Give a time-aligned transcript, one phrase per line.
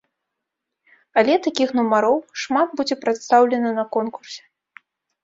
[1.21, 4.41] Але такіх нумароў шмат будзе прадстаўлена на конкурсе.